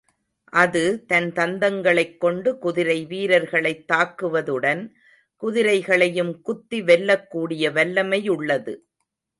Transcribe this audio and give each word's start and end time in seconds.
அது 0.53 1.05
தன் 1.05 1.33
தந்தங்களைக் 1.33 2.17
கொண்டு 2.17 2.57
குதிரை 2.57 3.05
வீரர்களைத் 3.05 3.85
தாக்குவதுடன், 3.91 4.91
குதிரைகளையும் 5.35 6.41
குத்தி 6.41 6.81
வெல்லக்கூடிய 6.81 7.69
வல்லமையுள்ளது. 7.71 8.75